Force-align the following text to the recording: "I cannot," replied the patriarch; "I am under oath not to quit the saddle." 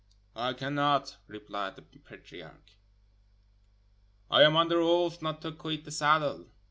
"I 0.35 0.53
cannot," 0.53 1.17
replied 1.27 1.75
the 1.75 1.83
patriarch; 1.83 2.71
"I 4.31 4.41
am 4.41 4.57
under 4.57 4.79
oath 4.81 5.21
not 5.21 5.43
to 5.43 5.51
quit 5.51 5.83
the 5.85 5.91
saddle." 5.91 6.47